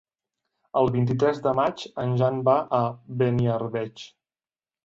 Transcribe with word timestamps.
El 0.81 0.89
vint-i-tres 0.95 1.41
de 1.49 1.53
maig 1.59 1.83
en 2.05 2.17
Jan 2.23 2.41
va 2.49 2.57
a 2.81 2.83
Beniarbeig. 3.21 4.09